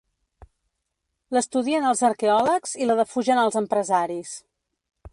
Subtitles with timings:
[1.37, 4.37] L'estudien els arqueòlegs i la defugen els empresaris.